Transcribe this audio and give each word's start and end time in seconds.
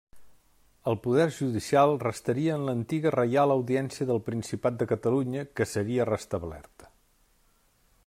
El 0.91 0.95
poder 1.03 1.27
judicial 1.35 1.93
restaria 2.05 2.57
en 2.61 2.65
l'antiga 2.69 3.13
Reial 3.17 3.55
Audiència 3.59 4.09
del 4.13 4.25
Principat 4.33 4.81
de 4.83 4.91
Catalunya 4.95 5.47
que 5.61 5.71
seria 5.77 6.13
restablerta. 6.15 6.95